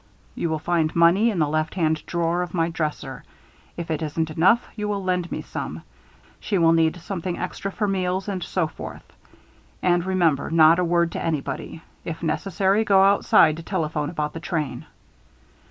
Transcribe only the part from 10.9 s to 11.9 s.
to anybody.